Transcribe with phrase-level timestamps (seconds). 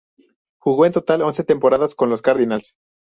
[0.59, 2.73] Jugó en total once temporadas con los Cardinals.